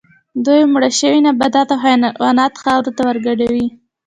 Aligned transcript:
دوی 0.45 0.61
مړه 0.73 0.89
شوي 0.99 1.19
نباتات 1.27 1.67
او 1.73 1.79
حیوانات 1.85 2.53
خاورې 2.63 2.91
ته 2.97 3.01
ورګډوي 3.07 3.67